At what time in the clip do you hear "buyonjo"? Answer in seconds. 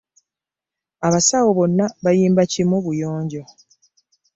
2.85-3.41